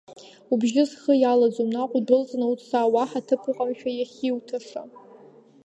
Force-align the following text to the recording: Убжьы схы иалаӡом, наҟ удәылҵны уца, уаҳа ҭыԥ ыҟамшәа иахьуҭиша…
Убжьы 0.51 0.83
схы 0.89 1.13
иалаӡом, 1.19 1.69
наҟ 1.75 1.91
удәылҵны 1.97 2.45
уца, 2.51 2.81
уаҳа 2.93 3.25
ҭыԥ 3.27 3.43
ыҟамшәа 3.51 3.89
иахьуҭиша… 3.93 4.81